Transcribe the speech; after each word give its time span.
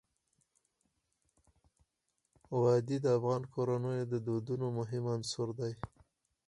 وادي 2.61 2.97
د 3.01 3.05
افغان 3.17 3.41
کورنیو 3.53 4.09
د 4.13 4.15
دودونو 4.27 4.65
مهم 4.79 5.03
عنصر 5.15 5.47
دی. 5.59 5.73